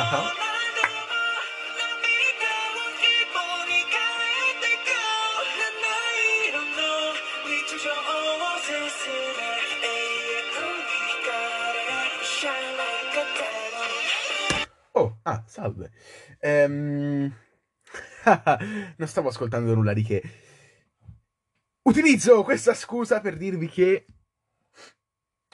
Uh-huh. 0.00 0.30
Oh, 14.92 15.16
ah, 15.24 15.42
salve. 15.46 15.90
Ehm... 16.40 17.32
non 18.96 19.08
stavo 19.08 19.28
ascoltando 19.28 19.74
nulla 19.74 19.94
di 19.94 20.02
che. 20.02 20.49
Utilizzo 21.90 22.44
questa 22.44 22.72
scusa 22.72 23.20
per 23.20 23.36
dirvi 23.36 23.66
che 23.68 24.06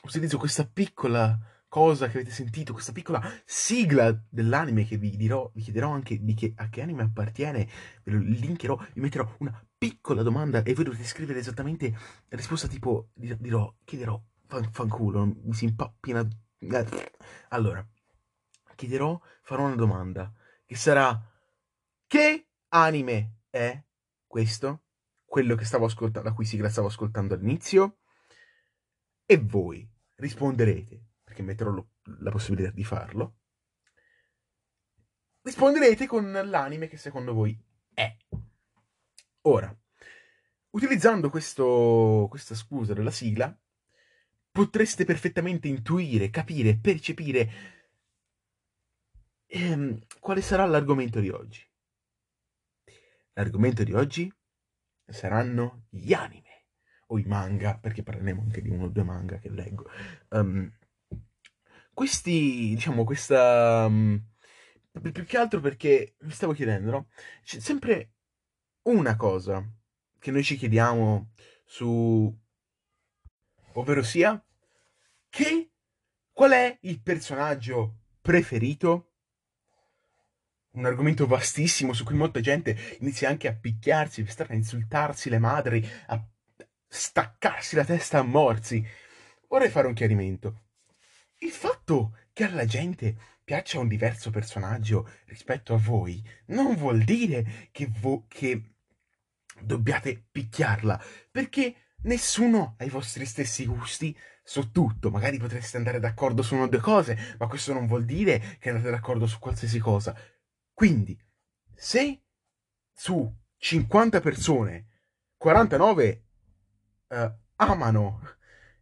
utilizzo 0.03 0.37
questa 0.37 0.67
piccola 0.67 1.35
cosa 1.67 2.09
che 2.09 2.19
avete 2.19 2.31
sentito, 2.31 2.75
questa 2.75 2.93
piccola 2.93 3.23
sigla 3.47 4.13
dell'anime 4.29 4.85
che 4.85 4.99
vi 4.99 5.17
dirò, 5.17 5.51
vi 5.55 5.63
chiederò 5.63 5.89
anche 5.89 6.23
di 6.23 6.35
che, 6.35 6.53
a 6.57 6.69
che 6.69 6.83
anime 6.83 7.05
appartiene, 7.05 7.67
ve 8.03 8.13
lo 8.13 8.19
linkerò, 8.19 8.77
vi 8.93 9.01
metterò 9.01 9.27
una 9.39 9.67
piccola 9.79 10.23
domanda 10.23 10.63
e 10.63 10.75
voi 10.75 10.85
dovete 10.85 11.05
scrivere 11.05 11.39
esattamente 11.39 11.91
la 12.29 12.37
risposta 12.37 12.69
tipo, 12.69 13.09
di- 13.15 13.35
dirò, 13.39 13.75
chiederò, 13.83 14.23
fan, 14.47 14.71
fanculo, 14.71 15.25
mi 15.25 15.55
si 15.55 15.65
impappina. 15.65 16.29
Allora, 17.49 17.83
chiederò, 18.75 19.19
farò 19.41 19.65
una 19.65 19.75
domanda 19.75 20.31
che 20.67 20.77
sarà 20.77 21.19
che 22.07 22.49
anime 22.69 23.39
è 23.49 23.83
questo? 24.27 24.83
Quello 25.37 25.55
che 25.55 25.67
stavo 25.67 25.85
ascoltando, 25.85 26.31
la 26.31 26.35
cui 26.35 26.47
sigla 26.47 26.71
stavo 26.71 26.87
ascoltando 26.87 27.35
all'inizio? 27.35 27.99
E 29.27 29.37
voi 29.37 29.87
risponderete, 30.15 31.09
perché 31.23 31.43
metterò 31.43 31.69
lo- 31.69 31.91
la 32.21 32.31
possibilità 32.31 32.71
di 32.71 32.83
farlo. 32.85 33.41
Risponderete 35.43 36.07
con 36.07 36.33
l'anime 36.33 36.89
che 36.89 36.97
secondo 36.97 37.35
voi 37.35 37.55
è. 37.93 38.17
Ora, 39.43 39.79
utilizzando 40.71 41.29
questo, 41.29 42.29
questa 42.31 42.55
scusa 42.55 42.95
della 42.95 43.11
sigla, 43.11 43.55
potreste 44.51 45.05
perfettamente 45.05 45.69
intuire, 45.69 46.31
capire, 46.31 46.79
percepire 46.79 47.51
ehm, 49.45 50.07
quale 50.19 50.41
sarà 50.41 50.65
l'argomento 50.65 51.21
di 51.21 51.29
oggi. 51.29 51.63
L'argomento 53.35 53.85
di 53.85 53.93
oggi 53.93 54.33
saranno 55.07 55.87
gli 55.89 56.13
anime 56.13 56.45
o 57.09 57.19
i 57.19 57.25
manga, 57.25 57.79
perché 57.79 58.03
parleremo 58.03 58.43
anche 58.43 58.63
di 58.63 58.69
uno 58.71 58.85
o 58.85 58.89
due 58.89 59.05
manga 59.05 59.39
che 59.39 59.51
leggo. 59.51 59.89
Ehm, 60.31 60.73
questi, 61.93 62.75
diciamo, 62.75 63.05
questa... 63.05 63.89
pi- 63.89 65.13
più 65.13 65.25
che 65.25 65.39
altro 65.39 65.61
perché 65.61 66.17
mi 66.21 66.31
stavo 66.31 66.53
chiedendo, 66.53 66.91
no? 66.91 67.09
C'è 67.43 67.61
sempre 67.61 68.13
una 68.83 69.17
cosa 69.17 69.65
che 70.19 70.31
noi 70.31 70.43
ci 70.43 70.57
chiediamo 70.57 71.33
su... 71.65 72.37
ovvero 73.75 74.03
sia 74.03 74.43
che 75.29 75.71
qual 76.33 76.53
è 76.53 76.79
il 76.83 77.01
personaggio 77.01 77.99
preferito? 78.21 79.13
Un 80.77 80.85
argomento 80.85 81.27
vastissimo 81.27 81.95
su 81.95 82.05
cui 82.05 82.15
molta 82.15 82.41
gente 82.41 82.77
inizia 83.01 83.31
anche 83.31 83.49
a 83.49 83.55
picchiarsi, 83.55 84.27
a 84.37 84.55
insultarsi 84.55 85.31
le 85.31 85.39
madri, 85.39 85.89
a 86.09 86.23
staccarsi 86.87 87.77
la 87.77 87.85
testa 87.85 88.19
a 88.19 88.23
morsi. 88.23 88.87
Vorrei 89.49 89.71
fare 89.71 89.87
un 89.87 89.95
chiarimento. 89.95 90.65
Il 91.39 91.51
fatto 91.51 92.19
che 92.35 92.45
alla 92.45 92.67
gente 92.67 93.17
piaccia 93.43 93.79
un 93.79 93.89
diverso 93.89 94.31
personaggio 94.31 95.09
rispetto 95.27 95.73
a 95.73 95.79
voi 95.79 96.23
non 96.47 96.75
vuol 96.75 97.05
dire 97.05 97.71
che, 97.73 97.91
vo- 98.01 98.27
che 98.29 98.75
dobbiate 99.59 100.27
picchiarla, 100.31 101.03
perché 101.31 101.93
nessuno 102.03 102.75
ha 102.79 102.85
i 102.85 102.91
vostri 102.91 103.25
stessi 103.25 103.65
gusti 103.65 104.15
su 104.43 104.71
tutto. 104.73 105.11
Magari 105.11 105.39
potreste 105.39 105.79
andare 105.79 106.01
d'accordo 106.01 106.43
su 106.43 106.55
una 106.55 106.65
o 106.65 106.69
due 106.69 106.81
cose, 106.81 107.37
ma 107.39 107.47
questo 107.47 107.73
non 107.73 107.87
vuol 107.87 108.05
dire 108.05 108.59
che 108.59 108.69
andate 108.69 108.91
d'accordo 108.91 109.27
su 109.27 109.39
qualsiasi 109.39 109.79
cosa. 109.79 110.15
Quindi, 110.77 111.19
se 111.75 112.23
su 112.93 113.35
50 113.57 114.21
persone 114.21 114.89
49 115.39 116.25
eh, 117.09 117.39
amano 117.55 118.21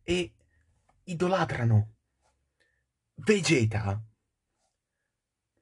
e 0.02 0.34
idolatrano 1.04 1.94
Vegeta, 3.14 4.04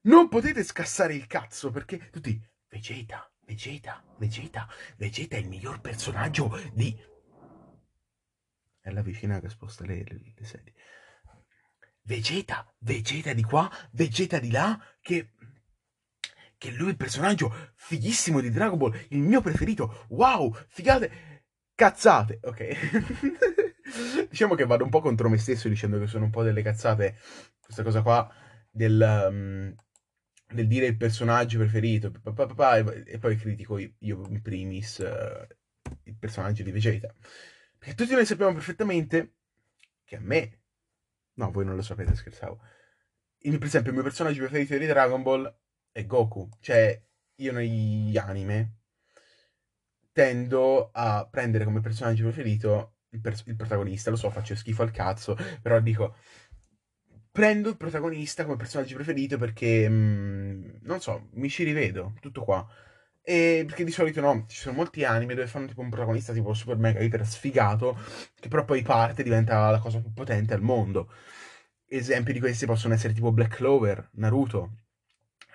non 0.05 0.29
potete 0.31 0.65
scassare 0.65 1.15
il 1.15 1.27
cazzo 1.27 1.71
perché 1.71 2.09
tutti 2.09 2.43
Vegeta, 2.67 3.31
Vegeta, 3.41 4.03
Vegeta, 4.17 4.67
Vegeta 4.97 5.37
è 5.37 5.41
il 5.41 5.49
miglior 5.49 5.83
personaggio 5.83 6.51
di... 6.73 6.99
È 8.81 8.91
la 8.91 9.03
vicina 9.03 9.39
che 9.39 9.51
sposta 9.51 9.85
le, 9.85 10.03
le- 10.03 10.33
le 10.35 10.45
sedie. 10.47 10.73
Vegeta, 12.01 12.75
Vegeta 12.79 13.35
di 13.35 13.43
qua, 13.43 13.71
Vegeta 13.91 14.39
di 14.39 14.51
là, 14.51 14.83
che... 15.03 15.35
Che 16.63 16.71
lui 16.71 16.87
è 16.87 16.91
il 16.91 16.97
personaggio 16.97 17.53
fighissimo 17.75 18.41
di 18.41 18.49
Dragon 18.49 18.79
Ball, 18.79 18.97
il 19.09 19.19
mio 19.19 19.41
preferito. 19.41 20.07
Wow, 20.11 20.57
figate, 20.69 21.43
cazzate. 21.75 22.39
Ok. 22.45 22.69
diciamo 24.31 24.55
che 24.55 24.65
vado 24.65 24.85
un 24.85 24.91
po' 24.91 25.01
contro 25.01 25.29
me 25.29 25.39
stesso 25.39 25.69
dicendo 25.69 25.99
che 25.99 26.07
sono 26.07 26.27
un 26.27 26.31
po' 26.31 26.45
delle 26.45 26.63
cazzate. 26.63 27.17
Questa 27.61 27.83
cosa 27.83 28.03
qua 28.03 28.33
del, 28.71 29.27
um, 29.29 29.75
del 30.55 30.69
dire 30.69 30.87
il 30.87 30.97
personaggio 30.97 31.59
preferito 31.59 32.13
e 33.07 33.19
poi 33.19 33.37
critico 33.37 33.79
io, 33.79 33.93
in 33.99 34.41
primis 34.41 35.01
eh, 35.01 35.49
il 36.05 36.17
personaggio 36.17 36.63
di 36.63 36.71
Vegeta. 36.71 37.13
Perché 37.77 37.97
tutti 37.97 38.15
noi 38.15 38.25
sappiamo 38.25 38.53
perfettamente 38.53 39.35
che 40.05 40.15
a 40.15 40.21
me... 40.21 40.61
No, 41.35 41.51
voi 41.51 41.65
non 41.65 41.75
lo 41.75 41.83
sapete, 41.83 42.15
scherzavo. 42.15 42.61
Per 43.41 43.65
esempio, 43.65 43.91
il 43.91 43.97
mio 43.97 44.05
personaggio 44.05 44.39
preferito 44.39 44.79
di 44.79 44.87
Dragon 44.87 45.25
Ball 45.25 45.53
è 45.93 46.05
Goku. 46.07 46.49
Cioè, 46.61 47.01
io 47.37 47.53
negli 47.53 48.17
anime 48.17 48.77
tendo 50.13 50.91
a 50.93 51.27
prendere 51.31 51.65
come 51.65 51.81
personaggio 51.81 52.25
preferito 52.25 52.97
il, 53.11 53.21
pers- 53.21 53.45
il 53.47 53.57
protagonista. 53.57 54.11
Lo 54.11 54.17
so, 54.17 54.31
faccio 54.31 54.55
schifo 54.55 54.83
al 54.83 54.91
cazzo, 54.91 55.37
però 55.61 55.81
dico... 55.81 56.17
Prendo 57.33 57.71
il 57.71 57.79
protagonista 57.79 58.45
come 58.45 58.57
personaggio 58.59 58.95
preferito 58.95 59.39
perché, 59.39 59.89
mm, 59.89 60.69
non 60.83 61.01
so, 61.01 61.29
mi 61.33 61.49
ci 61.49 61.65
rivedo, 61.65 62.13
tutto 62.21 62.45
qua. 62.45 62.67
E 63.25 63.65
perché 63.67 63.85
di 63.85 63.91
solito 63.91 64.21
no, 64.21 64.45
ci 64.49 64.59
sono 64.59 64.77
molti 64.77 65.05
anime 65.05 65.35
dove 65.35 65.47
fanno 65.47 65.67
tipo 65.67 65.81
un 65.81 65.89
protagonista 65.91 66.33
tipo 66.33 66.53
super 66.55 66.77
mega 66.77 67.01
iper 67.01 67.25
sfigato, 67.27 67.99
che 68.39 68.49
però 68.49 68.65
poi 68.65 68.83
parte 68.83 69.23
e 69.23 69.25
diventa 69.25 69.71
la 69.71 69.79
cosa 69.79 70.01
più 70.01 70.13
potente 70.13 70.53
al 70.55 70.61
mondo. 70.63 71.11
Esempi 71.87 72.33
di 72.33 72.41
questi 72.41 72.67
possono 72.67 72.95
essere 72.95 73.15
tipo 73.15 73.33
Black 73.33 73.57
Clover, 73.57 74.11
Naruto, 74.15 74.82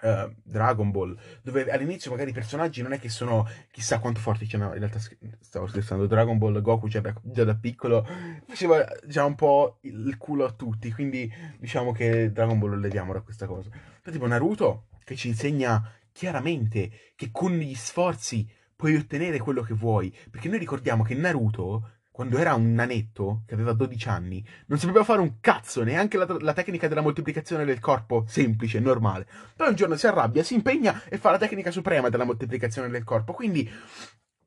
eh, 0.02 0.36
Dragon 0.44 0.92
Ball, 0.92 1.18
dove 1.42 1.70
all'inizio 1.72 2.12
magari 2.12 2.30
i 2.30 2.34
personaggi 2.34 2.82
non 2.82 2.94
è 2.94 3.00
che 3.00 3.10
sono 3.10 3.48
chissà 3.72 4.00
quanto 4.00 4.20
forti, 4.20 4.48
cioè, 4.48 4.60
no, 4.60 4.74
in 4.74 4.80
realtà 4.80 5.00
stavo 5.40 5.68
scherzando, 5.68 6.08
Dragon 6.08 6.38
Ball 6.38 6.62
Goku 6.62 6.88
già 6.88 7.00
da, 7.00 7.14
già 7.24 7.44
da 7.44 7.56
piccolo 7.56 8.06
faceva 8.46 8.86
già 9.06 9.26
un 9.26 9.36
po' 9.36 9.80
il 9.82 10.18
culo 10.18 10.46
a 10.46 10.52
tutti, 10.52 10.92
quindi 10.92 11.32
diciamo 11.58 11.92
che 11.92 12.32
Dragon 12.32 12.60
Ball 12.60 12.72
lo 12.72 12.78
leviamo 12.78 13.14
da 13.14 13.22
questa 13.22 13.46
cosa. 13.46 13.70
Poi 14.02 14.14
tipo 14.14 14.28
Naruto 14.28 14.88
che 15.04 15.16
ci 15.16 15.30
insegna 15.30 15.92
chiaramente 16.12 16.92
che 17.16 17.30
con 17.32 17.54
gli 17.54 17.76
sforzi 17.76 18.48
puoi 18.76 18.96
ottenere 18.96 19.40
quello 19.40 19.62
che 19.62 19.74
vuoi, 19.74 20.16
perché 20.30 20.50
noi 20.50 20.60
ricordiamo 20.60 21.04
che 21.04 21.16
Naruto 21.16 21.97
quando 22.18 22.40
era 22.40 22.56
un 22.56 22.74
nanetto, 22.74 23.44
che 23.46 23.54
aveva 23.54 23.74
12 23.74 24.10
anni, 24.10 24.44
non 24.66 24.80
sapeva 24.80 25.04
fare 25.04 25.22
un 25.22 25.40
cazzo, 25.40 25.84
neanche 25.84 26.18
la, 26.18 26.26
la 26.40 26.54
tecnica 26.54 26.88
della 26.88 27.02
moltiplicazione 27.02 27.64
del 27.64 27.80
corpo 27.80 28.26
semplice, 28.28 28.80
normale. 28.80 29.28
Poi 29.56 29.68
un 29.68 29.76
giorno 29.76 29.96
si 29.98 30.08
arrabbia, 30.08 30.42
si 30.42 30.56
impegna 30.56 31.04
e 31.10 31.20
fa 31.20 31.30
la 31.30 31.38
tecnica 31.38 31.70
suprema 31.70 32.10
della 32.10 32.24
moltiplicazione 32.24 32.90
del 32.90 33.04
corpo. 33.04 33.34
Quindi 33.34 33.70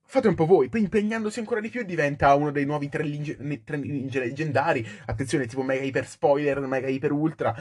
fate 0.05 0.27
un 0.27 0.35
po' 0.35 0.47
voi. 0.47 0.69
Poi 0.69 0.81
impegnandosi 0.81 1.39
ancora 1.39 1.61
di 1.61 1.69
più 1.69 1.85
diventa 1.85 2.35
uno 2.35 2.51
dei 2.51 2.65
nuovi 2.65 2.89
tre 2.89 3.05
ninja, 3.05 4.19
leggendari. 4.19 4.85
Attenzione, 5.07 5.47
tipo 5.47 5.63
mega 5.63 5.85
iper 5.85 6.09
spoiler, 6.09 6.59
mega 6.63 6.89
iper 6.89 7.13
ultra. 7.13 7.55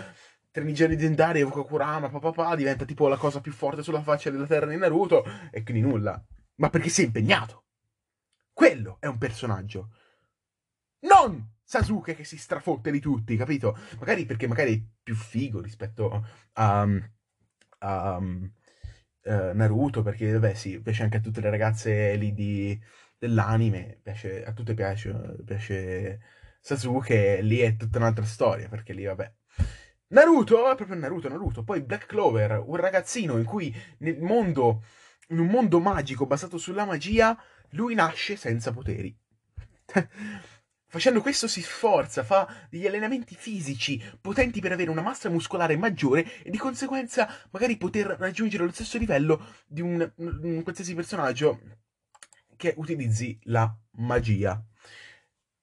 Tre 0.49 0.63
ninja 0.63 0.87
leggendari, 0.87 1.41
Evoca 1.41 1.61
Kurama, 1.61 2.09
papà, 2.09 2.55
diventa 2.55 2.83
tipo 2.83 3.07
la 3.07 3.17
cosa 3.17 3.41
più 3.41 3.51
forte 3.51 3.83
sulla 3.83 4.01
faccia 4.01 4.31
della 4.31 4.47
terra 4.47 4.65
di 4.65 4.75
Naruto. 4.75 5.23
E 5.51 5.61
quindi 5.61 5.83
nulla. 5.83 6.19
Ma 6.55 6.71
perché 6.71 6.89
si 6.89 7.03
è 7.03 7.05
impegnato. 7.05 7.65
Quello 8.59 8.97
è 8.99 9.05
un 9.05 9.17
personaggio. 9.17 9.91
Non 11.01 11.57
Sasuke 11.63 12.15
che 12.15 12.23
si 12.23 12.37
strafotte 12.37 12.91
di 12.91 12.99
tutti, 12.99 13.35
capito? 13.37 13.77
Magari 13.99 14.25
perché 14.25 14.47
magari 14.47 14.75
è 14.75 14.81
più 15.03 15.15
figo 15.15 15.61
rispetto 15.61 16.25
a, 16.53 16.87
a, 17.79 18.19
eh, 19.21 19.53
Naruto, 19.53 20.01
perché 20.01 20.31
vabbè 20.31 20.53
sì, 20.53 20.81
piace 20.81 21.03
anche 21.03 21.17
a 21.17 21.19
tutte 21.19 21.41
le 21.41 21.49
ragazze 21.49 22.15
lì 22.15 22.33
di, 22.33 22.79
dell'anime, 23.17 23.99
piace, 24.01 24.43
a 24.43 24.53
tutte 24.53 24.73
piace, 24.73 25.35
piace 25.45 26.19
Sasuke, 26.59 27.41
lì 27.41 27.59
è 27.59 27.75
tutta 27.75 27.99
un'altra 27.99 28.25
storia, 28.25 28.67
perché 28.67 28.93
lì 28.93 29.03
vabbè. 29.03 29.31
Naruto, 30.07 30.71
è 30.71 30.75
proprio 30.75 30.97
Naruto, 30.97 31.29
Naruto. 31.29 31.63
Poi 31.63 31.81
Black 31.83 32.07
Clover, 32.07 32.63
un 32.65 32.75
ragazzino 32.77 33.37
in 33.37 33.45
cui 33.45 33.73
nel 33.99 34.19
mondo, 34.19 34.83
in 35.27 35.39
un 35.39 35.47
mondo 35.47 35.79
magico 35.79 36.25
basato 36.25 36.57
sulla 36.57 36.85
magia, 36.85 37.37
lui 37.71 37.93
nasce 37.93 38.35
senza 38.35 38.71
poteri. 38.71 39.15
Facendo 40.91 41.21
questo 41.21 41.47
si 41.47 41.61
sforza, 41.61 42.23
fa 42.23 42.51
degli 42.67 42.87
allenamenti 42.87 43.35
fisici 43.35 44.03
potenti 44.19 44.59
per 44.59 44.71
avere 44.71 44.89
una 44.89 45.03
massa 45.03 45.29
muscolare 45.29 45.77
maggiore 45.77 46.41
e 46.41 46.49
di 46.49 46.57
conseguenza 46.57 47.29
magari 47.51 47.77
poter 47.77 48.07
raggiungere 48.17 48.65
lo 48.65 48.71
stesso 48.71 48.97
livello 48.97 49.39
di 49.67 49.81
un, 49.81 50.11
un 50.15 50.63
qualsiasi 50.63 50.95
personaggio 50.95 51.59
che 52.57 52.73
utilizzi 52.77 53.39
la 53.43 53.71
magia. 53.97 54.59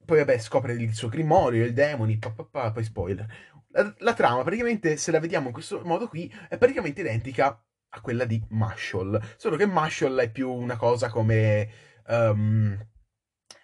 Poi 0.05 0.19
vabbè 0.19 0.38
scopre 0.38 0.75
il 0.75 0.94
suo 0.94 1.08
grimorio, 1.08 1.64
il 1.64 1.73
demoni, 1.73 2.19
pa, 2.19 2.31
pa, 2.31 2.44
pa, 2.44 2.70
poi 2.70 2.84
spoiler. 2.84 3.26
La, 3.70 3.93
la, 3.99 4.14
trama 4.14 4.44
praticamente, 4.44 4.96
se 4.96 5.11
la 5.11 5.19
vediamo 5.19 5.49
in 5.49 5.52
questo 5.52 5.82
modo 5.84 6.06
qui, 6.06 6.32
è 6.49 6.56
praticamente 6.56 7.00
identica 7.00 7.61
a 7.88 8.00
quella 8.00 8.25
di 8.25 8.40
Mashal. 8.50 9.20
Solo 9.37 9.56
che 9.56 9.67
Mashal 9.67 10.17
è 10.19 10.31
più 10.31 10.52
una 10.52 10.76
cosa 10.76 11.08
come... 11.08 11.69
Um, 12.06 12.78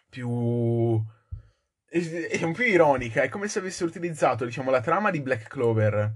più 0.08 1.00
è 1.92 2.42
un 2.42 2.54
più 2.54 2.64
ironica, 2.64 3.22
è 3.22 3.28
come 3.28 3.48
se 3.48 3.58
avesse 3.58 3.84
utilizzato, 3.84 4.46
diciamo, 4.46 4.70
la 4.70 4.80
trama 4.80 5.10
di 5.10 5.20
Black 5.20 5.48
Clover, 5.48 6.12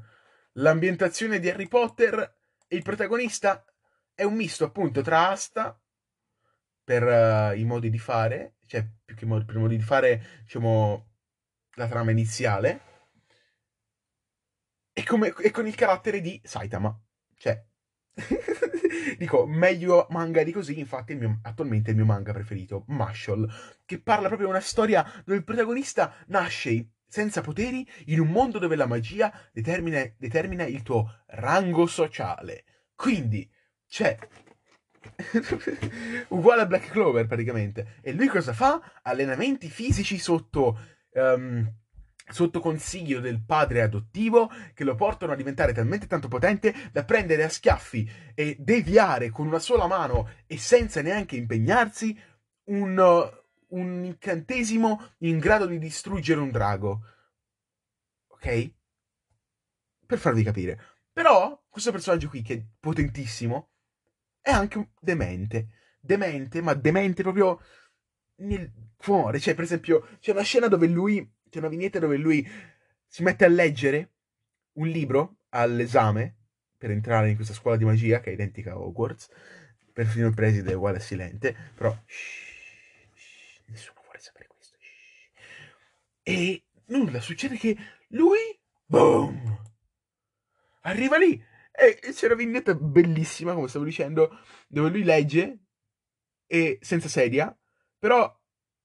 l'ambientazione 0.53 1.39
di 1.39 1.51
Harry 1.51 1.69
Potter 1.69 2.37
e 2.67 2.77
il 2.77 2.83
protagonista 2.83 3.63
è 4.15 4.23
un 4.23 4.35
misto 4.35 4.65
appunto 4.65 5.03
tra 5.03 5.29
Asta 5.29 5.79
per 6.83 7.03
uh, 7.03 7.59
i 7.59 7.65
modi 7.65 7.91
di 7.91 7.99
fare, 7.99 8.55
cioè 8.67 8.87
più 9.05 9.15
che 9.15 9.27
modi, 9.27 9.45
per 9.45 9.57
i 9.57 9.59
modi 9.59 9.77
di 9.77 9.83
fare, 9.83 10.41
diciamo, 10.45 11.11
la 11.73 11.89
trama 11.89 12.11
iniziale, 12.11 12.81
e, 14.95 15.05
come, 15.05 15.35
e 15.37 15.51
con 15.51 15.67
il 15.67 15.75
carattere 15.75 16.23
di 16.23 16.41
Saitama. 16.43 16.99
Cioè, 17.37 17.63
Dico, 19.19 19.47
meglio 19.47 20.07
manga 20.11 20.43
di 20.43 20.53
così, 20.53 20.79
infatti 20.79 21.13
il 21.13 21.19
mio, 21.19 21.39
attualmente 21.43 21.89
è 21.89 21.91
il 21.91 21.97
mio 21.97 22.07
manga 22.07 22.33
preferito, 22.33 22.85
Mashal, 22.89 23.49
che 23.85 24.01
parla 24.01 24.29
proprio 24.29 24.49
di 24.49 24.55
una 24.55 24.63
storia 24.63 25.03
dove 25.25 25.39
il 25.39 25.45
protagonista 25.45 26.13
nasce 26.29 26.93
senza 27.07 27.41
poteri 27.41 27.87
in 28.07 28.21
un 28.21 28.29
mondo 28.29 28.59
dove 28.59 28.77
la 28.77 28.87
magia 28.87 29.33
determina, 29.53 30.03
determina 30.17 30.65
il 30.65 30.83
tuo 30.83 31.23
rango 31.27 31.87
sociale. 31.87 32.65
Quindi, 32.95 33.49
c'è... 33.87 34.17
uguale 36.29 36.63
a 36.63 36.67
Black 36.67 36.91
Clover 36.91 37.27
praticamente. 37.27 37.99
E 38.01 38.13
lui 38.13 38.27
cosa 38.27 38.53
fa? 38.53 38.81
Allenamenti 39.03 39.69
fisici 39.69 40.19
sotto... 40.19 40.79
Um, 41.11 41.85
sotto 42.29 42.61
consiglio 42.61 43.21
del 43.21 43.43
padre 43.43 43.83
adottivo 43.83 44.51
che 44.75 44.85
lo 44.85 44.95
portano 44.95 45.33
a 45.33 45.37
diventare 45.37 45.73
talmente 45.73 46.07
tanto 46.07 46.29
potente 46.29 46.75
da 46.93 47.05
prendere 47.05 47.45
a 47.45 47.49
schiaffi 47.49 48.11
e 48.35 48.57
deviare 48.59 49.31
con 49.31 49.47
una 49.47 49.59
sola 49.59 49.87
mano 49.87 50.29
e 50.47 50.59
senza 50.59 51.03
neanche 51.03 51.37
impegnarsi 51.37 52.19
un, 52.65 53.33
un 53.69 54.05
incantesimo 54.05 55.13
in 55.19 55.39
grado 55.39 55.67
di 55.67 55.79
distruggere 55.79 56.41
un 56.41 56.51
drago. 56.51 57.01
Ok? 58.29 58.73
Per 60.07 60.19
farvi 60.19 60.43
capire. 60.43 60.81
Però 61.13 61.65
questo 61.69 61.93
personaggio 61.93 62.29
qui 62.29 62.43
che 62.43 62.55
è 62.55 62.65
potentissimo 62.79 63.71
è 64.41 64.51
anche 64.51 64.91
demente. 65.01 65.69
Demente, 66.01 66.61
ma 66.61 66.75
demente 66.75 67.23
proprio 67.23 67.61
nel 68.37 68.71
cuore. 68.97 69.41
Cioè, 69.41 69.55
per 69.55 69.65
esempio, 69.65 70.09
c'è 70.21 70.33
una 70.33 70.43
scena 70.43 70.69
dove 70.69 70.87
lui 70.87 71.36
c'è 71.57 71.63
una 71.63 71.69
vignetta 71.69 71.99
dove 71.99 72.19
lui 72.19 72.47
si 73.07 73.23
mette 73.23 73.47
a 73.47 73.49
leggere 73.49 74.13
un 74.73 74.89
libro 74.89 75.39
all'esame 75.51 76.37
per 76.77 76.91
entrare 76.91 77.31
in 77.31 77.37
questa 77.37 77.55
scuola 77.55 77.79
di 77.79 77.87
magia 77.87 78.21
che 78.21 78.29
è 78.29 78.35
identica 78.35 78.73
a 78.73 78.79
Hogwarts. 78.79 79.31
Perfino 79.91 80.27
il 80.27 80.35
preside 80.35 80.73
è 80.73 80.75
uguale 80.75 80.99
a 80.99 81.01
Silente, 81.01 81.57
però 81.75 81.91
shh, 82.05 83.09
shh, 83.15 83.61
nessuno 83.69 84.03
vuole 84.03 84.19
sapere 84.21 84.47
questo. 84.49 84.77
Shh. 84.79 85.31
E 86.25 86.65
nulla, 86.89 87.21
succede 87.23 87.57
che 87.57 87.75
lui, 88.09 88.61
boom, 88.85 89.59
arriva 90.83 91.17
lì 91.17 91.43
e 91.73 91.99
c'è 92.13 92.27
una 92.27 92.35
vignetta 92.35 92.75
bellissima, 92.75 93.55
come 93.55 93.69
stavo 93.69 93.87
dicendo, 93.87 94.41
dove 94.69 94.91
lui 94.91 95.05
legge 95.05 95.61
e 96.47 96.77
senza 96.83 97.09
sedia, 97.09 97.57
però 97.99 98.31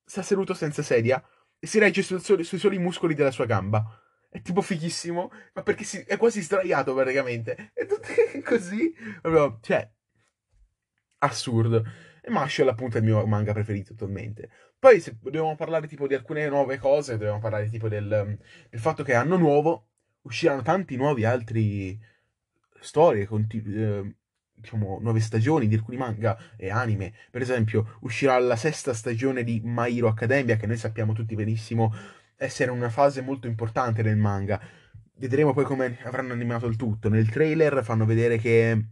sta 0.05 0.21
seduto 0.21 0.53
senza 0.53 0.81
sedia 0.81 1.21
si 1.67 1.79
regge 1.79 2.01
sui 2.01 2.19
soli, 2.19 2.43
sui 2.43 2.57
soli 2.57 2.77
muscoli 2.77 3.13
della 3.13 3.31
sua 3.31 3.45
gamba. 3.45 3.83
È 4.29 4.41
tipo 4.41 4.61
fighissimo, 4.61 5.31
ma 5.53 5.63
perché 5.63 5.83
si, 5.83 5.99
è 5.99 6.17
quasi 6.17 6.41
sdraiato 6.41 6.93
praticamente. 6.93 7.71
È 7.73 7.85
tutto 7.85 8.07
così, 8.43 8.93
proprio, 9.21 9.59
cioè, 9.61 9.89
assurdo. 11.19 11.83
E 12.23 12.29
Marshall 12.29 12.67
appunto 12.67 12.97
è 12.97 12.99
il 12.99 13.05
mio 13.05 13.25
manga 13.25 13.53
preferito 13.53 13.93
attualmente. 13.93 14.49
Poi 14.77 14.99
se 14.99 15.17
dobbiamo 15.19 15.55
parlare 15.55 15.87
tipo 15.87 16.07
di 16.07 16.13
alcune 16.13 16.47
nuove 16.49 16.77
cose, 16.77 17.13
dobbiamo 17.13 17.39
parlare 17.39 17.69
tipo 17.69 17.87
del, 17.87 18.37
del 18.69 18.79
fatto 18.79 19.03
che 19.03 19.13
anno 19.13 19.37
nuovo 19.37 19.87
usciranno 20.21 20.61
tanti 20.61 20.95
nuovi 20.95 21.25
altri 21.25 21.99
storie, 22.79 23.25
conti- 23.25 23.63
eh, 23.65 24.15
diciamo, 24.61 24.99
nuove 25.01 25.19
stagioni 25.19 25.67
di 25.67 25.75
alcuni 25.75 25.97
manga 25.97 26.37
e 26.55 26.69
anime. 26.69 27.13
Per 27.29 27.41
esempio, 27.41 27.97
uscirà 28.01 28.37
la 28.39 28.55
sesta 28.55 28.93
stagione 28.93 29.43
di 29.43 29.61
My 29.63 29.97
Hero 29.97 30.07
Academia, 30.07 30.55
che 30.55 30.67
noi 30.67 30.77
sappiamo 30.77 31.13
tutti 31.13 31.35
benissimo 31.35 31.93
essere 32.41 32.71
una 32.71 32.89
fase 32.89 33.21
molto 33.21 33.47
importante 33.47 34.01
nel 34.01 34.17
manga. 34.17 34.59
Vedremo 35.15 35.53
poi 35.53 35.63
come 35.63 35.99
avranno 36.03 36.33
animato 36.33 36.65
il 36.65 36.75
tutto. 36.75 37.09
Nel 37.09 37.29
trailer 37.29 37.83
fanno 37.83 38.05
vedere 38.05 38.37
che. 38.37 38.85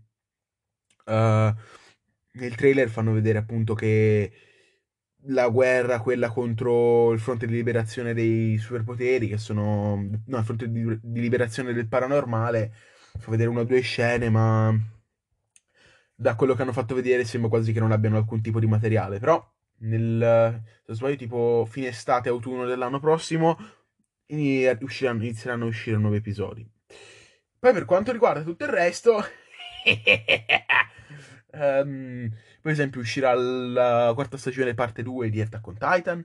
Uh, 1.06 1.54
nel 2.34 2.56
trailer 2.56 2.90
fanno 2.90 3.12
vedere 3.14 3.40
appunto 3.40 3.74
che 3.74 4.32
la 5.24 5.50
guerra, 5.50 6.00
quella 6.00 6.30
contro 6.30 7.12
il 7.12 7.20
fronte 7.20 7.48
di 7.48 7.54
liberazione 7.54 8.14
dei 8.14 8.58
superpoteri, 8.60 9.28
che 9.28 9.38
sono. 9.38 9.96
No, 10.26 10.38
il 10.38 10.44
fronte 10.44 10.70
di, 10.70 11.00
di 11.02 11.22
liberazione 11.22 11.74
del 11.74 11.88
paranormale. 11.88 12.72
Fa 13.18 13.32
vedere 13.32 13.50
una 13.50 13.62
o 13.62 13.66
due 13.66 13.82
scene, 13.82 14.30
ma 14.30 14.72
da 16.20 16.36
quello 16.36 16.54
che 16.54 16.64
hanno 16.64 16.74
fatto 16.74 16.96
vedere 16.96 17.24
sembra 17.24 17.50
quasi 17.50 17.72
che 17.72 17.80
non 17.80 17.94
abbiano 17.94 18.18
alcun 18.18 18.42
tipo 18.42 18.60
di 18.60 18.68
materiale, 18.68 19.20
però 19.20 19.42
nel, 19.78 20.62
se 20.86 20.94
sbaglio, 20.94 21.16
tipo 21.16 21.66
fine 21.66 21.88
estate, 21.88 22.28
autunno 22.28 22.66
dell'anno 22.66 23.00
prossimo 23.00 23.58
usciranno, 24.82 25.24
inizieranno 25.24 25.64
a 25.64 25.68
uscire 25.70 25.96
nuovi 25.96 26.18
episodi. 26.18 26.70
Poi 27.58 27.72
per 27.72 27.86
quanto 27.86 28.12
riguarda 28.12 28.44
tutto 28.44 28.66
il 28.66 28.70
resto, 28.70 29.24
um, 31.54 32.30
per 32.62 32.72
esempio 32.72 33.00
uscirà 33.00 33.34
la 33.34 34.12
quarta 34.14 34.36
stagione 34.36 34.74
parte 34.74 35.02
2 35.02 35.30
di 35.30 35.40
Attack 35.40 35.68
on 35.68 35.78
Titan, 35.78 36.22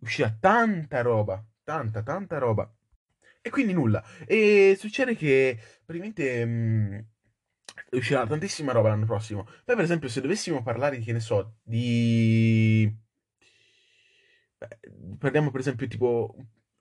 uscirà 0.00 0.36
tanta 0.40 1.02
roba, 1.02 1.40
tanta 1.62 2.02
tanta 2.02 2.38
roba. 2.38 2.68
E 3.40 3.50
quindi 3.50 3.72
nulla. 3.72 4.04
E 4.26 4.74
succede 4.76 5.14
che 5.14 5.56
praticamente... 5.84 6.42
Um, 6.42 7.06
uscirà 7.90 8.26
tantissima 8.26 8.72
roba 8.72 8.88
l'anno 8.88 9.06
prossimo. 9.06 9.44
Poi, 9.44 9.74
per 9.74 9.80
esempio, 9.80 10.08
se 10.08 10.20
dovessimo 10.20 10.62
parlare, 10.62 10.98
che 10.98 11.12
ne 11.12 11.20
so, 11.20 11.56
di... 11.62 12.94
Parliamo 15.18 15.50
per 15.50 15.60
esempio 15.60 15.86
tipo... 15.86 16.34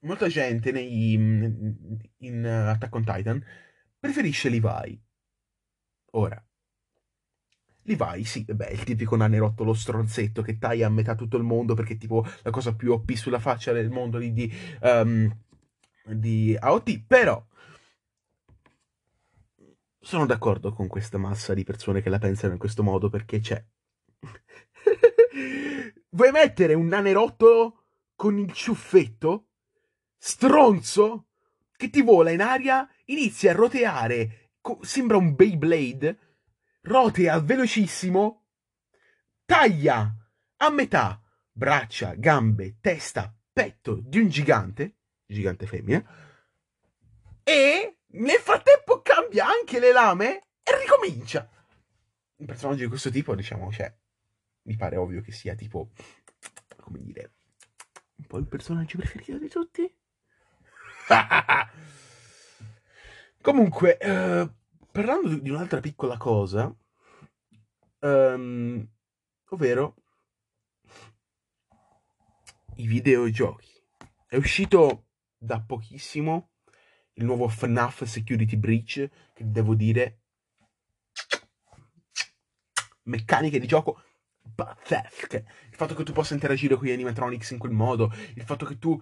Molta 0.05 0.27
gente 0.27 0.71
nei, 0.71 1.13
in 1.13 2.45
Attack 2.45 2.93
on 2.93 3.03
Titan 3.03 3.43
preferisce 4.00 4.50
Levi. 4.50 5.01
Ora, 6.12 6.45
Levi, 7.88 8.24
sì, 8.24 8.43
beh, 8.45 8.69
il 8.69 8.83
tipico 8.83 9.15
nanerottolo 9.15 9.74
stronzetto 9.74 10.41
che 10.41 10.57
taglia 10.57 10.88
a 10.88 10.91
metà 10.91 11.15
tutto 11.15 11.38
il 11.38 11.43
mondo 11.43 11.74
perché 11.75 11.93
è 11.93 11.97
tipo 11.97 12.25
la 12.43 12.51
cosa 12.51 12.75
più 12.75 12.91
OP 12.91 13.12
sulla 13.13 13.39
faccia 13.39 13.71
del 13.71 13.89
mondo 13.89 14.17
di, 14.17 14.33
di, 14.33 14.51
um, 14.81 15.35
di 16.03 16.55
AOT, 16.59 17.03
però 17.05 17.43
sono 20.05 20.27
d'accordo 20.27 20.71
con 20.71 20.88
questa 20.88 21.17
massa 21.17 21.55
di 21.55 21.63
persone 21.63 22.03
che 22.03 22.09
la 22.09 22.19
pensano 22.19 22.53
in 22.53 22.59
questo 22.59 22.83
modo 22.83 23.09
perché 23.09 23.39
c'è. 23.39 23.65
Vuoi 26.09 26.31
mettere 26.31 26.75
un 26.75 26.85
nanerottolo 26.85 27.85
con 28.13 28.38
il 28.38 28.53
ciuffetto? 28.53 29.47
Stronzo? 30.15 31.29
Che 31.75 31.89
ti 31.89 32.03
vola 32.03 32.29
in 32.29 32.41
aria, 32.41 32.88
inizia 33.05 33.50
a 33.50 33.55
roteare, 33.55 34.51
sembra 34.81 35.17
un 35.17 35.33
Beyblade, 35.33 36.19
rotea 36.81 37.39
velocissimo, 37.39 38.45
taglia 39.43 40.15
a 40.57 40.69
metà 40.69 41.19
braccia, 41.51 42.13
gambe, 42.13 42.77
testa, 42.79 43.35
petto 43.51 44.00
di 44.00 44.19
un 44.19 44.29
gigante, 44.29 44.97
gigante 45.25 45.65
femmina, 45.65 46.05
e 47.43 47.94
nel 48.15 48.39
frattempo 48.39 49.01
cambia 49.01 49.48
anche 49.48 49.79
le 49.79 49.91
lame 49.91 50.41
e 50.63 50.79
ricomincia. 50.79 51.50
Un 52.38 52.45
personaggio 52.45 52.84
di 52.84 52.89
questo 52.89 53.10
tipo, 53.10 53.36
diciamo, 53.36 53.72
cioè, 53.72 53.93
mi 54.63 54.75
pare 54.75 54.98
ovvio 54.98 55.22
che 55.22 55.31
sia 55.31 55.55
tipo 55.55 55.91
come 56.86 57.01
dire, 57.01 57.34
un 58.17 58.25
po' 58.27 58.38
il 58.38 58.48
personaggio 58.48 59.00
preferito 59.00 59.39
di 59.39 59.50
tutti. 59.50 59.91
Comunque, 63.41 63.98
eh, 63.98 64.48
parlando 64.91 65.39
di 65.39 65.50
un'altra 65.50 65.79
piccola 65.79 66.17
cosa, 66.17 66.72
ehm, 68.00 68.88
ovvero 69.50 69.95
i 72.75 72.86
videogiochi. 72.86 73.74
È 74.27 74.36
uscito 74.36 75.07
da 75.38 75.60
pochissimo 75.60 76.51
il 77.15 77.25
nuovo 77.25 77.48
FNAF 77.48 78.03
Security 78.03 78.55
Breach, 78.55 79.10
che 79.34 79.43
devo 79.51 79.75
dire 79.75 80.22
meccaniche 83.03 83.60
di 83.60 83.67
gioco 83.67 84.01
pazzesche. 84.53 85.45
Il 85.69 85.75
fatto 85.75 85.95
che 85.95 86.03
tu 86.03 86.12
possa 86.12 86.34
interagire 86.34 86.75
con 86.75 86.86
gli 86.86 86.91
animatronics 86.91 87.51
in 87.51 87.57
quel 87.57 87.72
modo, 87.72 88.12
il 88.36 88.43
fatto 88.43 88.65
che 88.65 88.77
tu 88.77 89.01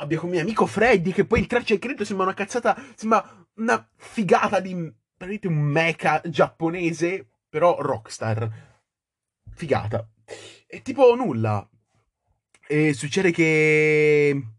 abbia 0.00 0.18
come 0.18 0.32
mio 0.32 0.40
amico 0.40 0.66
Freddy 0.66 1.12
che 1.12 1.24
poi 1.24 1.40
entrarci 1.40 1.72
al 1.72 1.78
credito 1.78 2.04
sembra 2.04 2.26
una 2.26 2.34
cazzata, 2.34 2.76
sembra 2.94 3.46
una 3.54 3.90
figata 3.96 4.60
di 4.60 4.74
praticamente 5.16 5.48
un 5.48 5.58
mecha 5.58 6.20
giapponese, 6.24 7.28
però 7.48 7.80
rockstar. 7.80 8.76
Figata. 9.50 10.08
E 10.66 10.82
tipo 10.82 11.14
nulla. 11.14 11.68
E 12.66 12.92
succede 12.92 13.30
che 13.32 14.57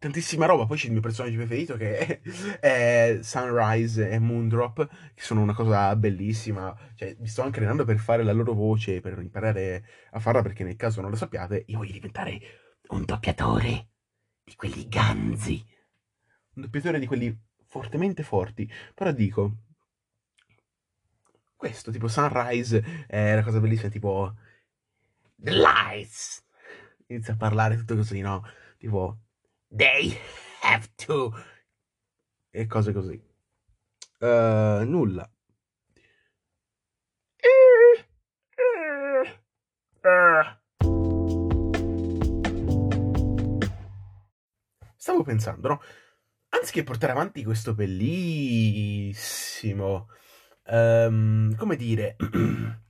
tantissima 0.00 0.46
roba. 0.46 0.66
Poi 0.66 0.78
c'è 0.78 0.86
il 0.86 0.92
mio 0.92 1.00
personaggio 1.02 1.36
preferito 1.36 1.76
che 1.76 2.20
è, 2.58 3.18
Sunrise 3.22 4.10
e 4.10 4.18
Moondrop, 4.18 4.88
che 5.14 5.22
sono 5.22 5.42
una 5.42 5.54
cosa 5.54 5.94
bellissima. 5.94 6.76
Cioè, 6.94 7.16
mi 7.20 7.28
sto 7.28 7.42
anche 7.42 7.58
allenando 7.58 7.84
per 7.84 7.98
fare 7.98 8.24
la 8.24 8.32
loro 8.32 8.54
voce, 8.54 9.00
per 9.00 9.18
imparare 9.20 9.84
a 10.12 10.18
farla, 10.18 10.42
perché 10.42 10.64
nel 10.64 10.76
caso 10.76 11.00
non 11.02 11.10
lo 11.10 11.16
sappiate, 11.16 11.64
io 11.68 11.78
voglio 11.78 11.92
diventare 11.92 12.40
un 12.88 13.04
doppiatore 13.04 13.88
di 14.42 14.56
quelli 14.56 14.88
ganzi. 14.88 15.64
Un 16.54 16.62
doppiatore 16.62 16.98
di 16.98 17.06
quelli 17.06 17.38
fortemente 17.66 18.22
forti. 18.22 18.68
Però 18.94 19.12
dico, 19.12 19.56
questo, 21.54 21.92
tipo 21.92 22.08
Sunrise, 22.08 23.06
è 23.06 23.34
una 23.34 23.44
cosa 23.44 23.60
bellissima, 23.60 23.90
tipo... 23.90 24.34
The 25.36 25.52
lights! 25.52 26.44
Inizia 27.08 27.34
a 27.34 27.36
parlare 27.36 27.76
tutto 27.76 27.96
così, 27.96 28.20
no? 28.20 28.44
Tipo 28.76 29.18
They 29.72 30.18
have 30.62 30.88
to. 31.06 31.32
E 32.50 32.66
cose 32.66 32.92
così. 32.92 33.22
Uh, 34.18 34.82
nulla. 34.84 35.30
Stavo 44.96 45.22
pensando, 45.22 45.68
no? 45.68 45.80
Anziché 46.48 46.82
portare 46.82 47.12
avanti 47.12 47.44
questo 47.44 47.74
bellissimo, 47.74 50.08
um, 50.66 51.54
come 51.54 51.76
dire, 51.76 52.16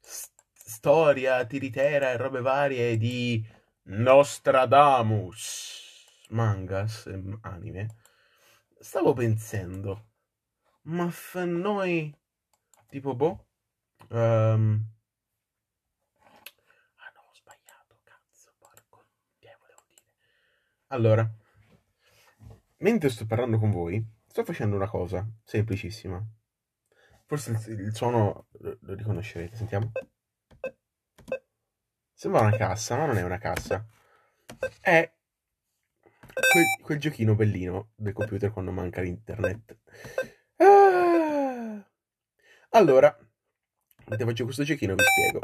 storia 0.00 1.44
tiritera 1.44 2.12
e 2.12 2.16
robe 2.16 2.40
varie 2.40 2.96
di 2.96 3.44
Nostradamus, 3.90 6.04
mangas, 6.28 7.06
anime, 7.40 7.96
stavo 8.78 9.14
pensando, 9.14 10.10
ma 10.82 11.08
fa 11.08 11.46
noi, 11.46 12.14
tipo, 12.88 13.14
boh, 13.14 13.46
um... 14.10 14.84
ah 16.96 17.10
no, 17.14 17.20
ho 17.20 17.32
sbagliato, 17.32 18.00
cazzo, 18.04 18.52
porco, 18.58 19.06
che 19.38 19.56
volevo 19.58 19.82
dire. 19.86 20.02
Allora, 20.88 21.26
mentre 22.80 23.08
sto 23.08 23.24
parlando 23.24 23.58
con 23.58 23.70
voi, 23.70 24.06
sto 24.26 24.44
facendo 24.44 24.76
una 24.76 24.90
cosa 24.90 25.26
semplicissima. 25.42 26.22
Forse 27.24 27.52
il, 27.52 27.80
il 27.80 27.94
suono 27.94 28.48
lo 28.60 28.94
riconoscerete, 28.94 29.56
sentiamo. 29.56 29.92
Sembra 32.20 32.40
una 32.40 32.56
cassa, 32.56 32.96
ma 32.96 33.06
non 33.06 33.16
è 33.16 33.22
una 33.22 33.38
cassa. 33.38 33.86
È 34.80 35.08
quel, 36.32 36.64
quel 36.82 36.98
giochino 36.98 37.36
bellino 37.36 37.90
del 37.94 38.12
computer 38.12 38.50
quando 38.50 38.72
manca 38.72 39.00
l'internet. 39.00 39.78
Ah. 40.56 41.88
Allora, 42.70 43.16
mentre 44.06 44.26
faccio 44.26 44.42
questo 44.42 44.64
giochino 44.64 44.96
vi 44.96 45.04
spiego. 45.04 45.38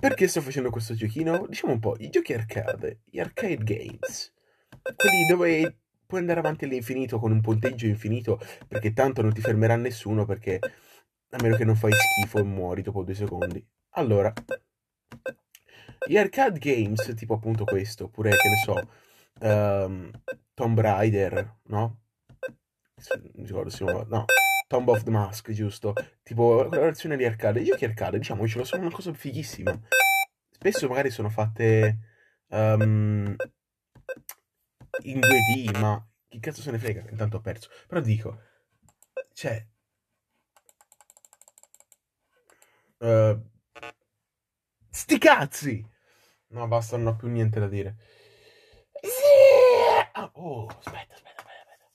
Perché 0.00 0.26
sto 0.26 0.40
facendo 0.40 0.70
questo 0.70 0.94
giochino? 0.94 1.46
Diciamo 1.46 1.74
un 1.74 1.78
po', 1.78 1.96
i 1.98 2.08
giochi 2.08 2.32
arcade, 2.32 3.02
gli 3.04 3.20
arcade 3.20 3.62
games. 3.62 4.32
Quelli 4.80 5.26
dove 5.28 5.80
puoi 6.06 6.20
andare 6.20 6.38
avanti 6.38 6.64
all'infinito 6.64 7.18
con 7.18 7.30
un 7.30 7.42
punteggio 7.42 7.84
infinito 7.84 8.40
perché 8.66 8.94
tanto 8.94 9.20
non 9.20 9.34
ti 9.34 9.42
fermerà 9.42 9.76
nessuno 9.76 10.24
perché 10.24 10.58
a 10.62 11.42
meno 11.42 11.56
che 11.56 11.66
non 11.66 11.76
fai 11.76 11.92
schifo 11.92 12.38
e 12.38 12.42
muori 12.42 12.80
dopo 12.80 13.02
due 13.02 13.14
secondi. 13.14 13.62
Allora, 13.98 14.30
gli 16.06 16.18
arcade 16.18 16.58
games, 16.58 17.14
tipo 17.14 17.32
appunto 17.32 17.64
questo, 17.64 18.04
oppure 18.04 18.28
che 18.36 18.48
ne 18.48 18.56
so, 18.56 18.90
um, 19.40 20.10
Tomb 20.52 20.78
Raider, 20.78 21.60
no? 21.68 22.00
Non 23.32 23.46
ricordo 23.46 23.70
si 23.70 23.84
chiama, 23.84 24.04
no, 24.06 24.26
Tomb 24.68 24.88
of 24.88 25.02
the 25.02 25.10
Mask, 25.10 25.50
giusto? 25.52 25.94
Tipo 26.22 26.64
la 26.64 26.78
versione 26.78 27.16
di 27.16 27.24
arcade. 27.24 27.60
I 27.60 27.64
giochi 27.64 27.86
arcade, 27.86 28.18
diciamocelo, 28.18 28.64
sono 28.64 28.82
una 28.82 28.94
cosa 28.94 29.14
fighissima. 29.14 29.74
Spesso 30.50 30.88
magari 30.88 31.08
sono 31.08 31.30
fatte 31.30 31.98
um, 32.48 33.34
in 35.04 35.18
2D, 35.20 35.78
ma 35.78 36.06
chi 36.28 36.38
cazzo 36.38 36.60
se 36.60 36.70
ne 36.70 36.78
frega, 36.78 37.02
intanto 37.08 37.38
ho 37.38 37.40
perso. 37.40 37.70
Però 37.86 38.02
dico, 38.02 38.42
cioè... 39.32 39.66
Uh, 42.98 43.54
Sti 44.96 45.18
cazzi! 45.18 45.86
No, 46.52 46.66
basta, 46.68 46.96
non 46.96 47.08
ho 47.08 47.16
più 47.16 47.28
niente 47.28 47.60
da 47.60 47.68
dire. 47.68 47.96
Sì! 49.02 49.10
Ah, 50.14 50.30
oh, 50.32 50.64
aspetta, 50.68 51.12
aspetta, 51.12 51.42
aspetta, 51.42 51.44
aspetta. 51.44 51.90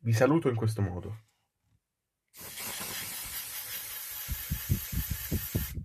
Vi 0.00 0.12
saluto 0.12 0.48
in 0.48 0.56
questo 0.56 0.82
modo. 0.82 1.26